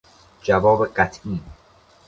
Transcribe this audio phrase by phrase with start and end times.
[0.41, 1.41] جواب قطعی